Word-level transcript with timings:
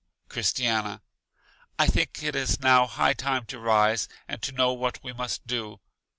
Christiana: 0.29 1.03
I 1.77 1.85
think 1.85 2.23
it 2.23 2.35
is 2.35 2.59
now 2.59 2.87
high 2.87 3.13
time 3.13 3.45
to 3.45 3.59
rise, 3.59 4.07
and 4.27 4.41
to 4.41 4.51
know 4.51 4.73
what 4.73 5.03
we 5.03 5.13
must 5.13 5.45
do. 5.45 5.79